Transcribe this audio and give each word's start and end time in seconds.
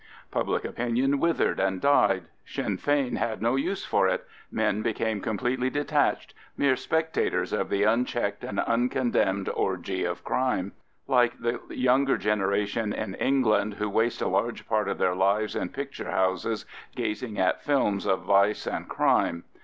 Public 0.31 0.65
opinion 0.65 1.19
withered 1.19 1.59
and 1.59 1.79
died. 1.79 2.23
Sinn 2.43 2.77
Fein 2.77 3.17
had 3.17 3.39
no 3.39 3.55
use 3.55 3.85
for 3.85 4.07
it—men 4.07 4.81
became 4.81 5.21
completely 5.21 5.69
detached, 5.69 6.33
mere 6.57 6.75
spectators 6.75 7.53
of 7.53 7.69
the 7.69 7.83
unchecked 7.83 8.43
and 8.43 8.59
uncondemned 8.61 9.47
orgy 9.49 10.03
of 10.03 10.23
crime; 10.23 10.71
like 11.07 11.37
the 11.39 11.59
younger 11.69 12.17
generation 12.17 12.93
in 12.93 13.13
England, 13.13 13.75
who 13.75 13.87
waste 13.91 14.23
a 14.23 14.27
large 14.27 14.67
part 14.67 14.87
of 14.89 14.97
their 14.97 15.13
lives 15.13 15.55
in 15.55 15.69
picture 15.69 16.09
houses, 16.09 16.65
gazing 16.95 17.37
at 17.37 17.61
films 17.61 18.07
of 18.07 18.21
vice 18.23 18.65
and 18.65 18.89
crime. 18.89 19.43